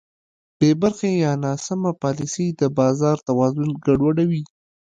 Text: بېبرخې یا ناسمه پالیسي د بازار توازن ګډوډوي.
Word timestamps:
بېبرخې 0.57 1.11
یا 1.23 1.31
ناسمه 1.45 1.91
پالیسي 2.01 2.47
د 2.59 2.61
بازار 2.79 3.17
توازن 3.27 3.67
ګډوډوي. 3.85 4.43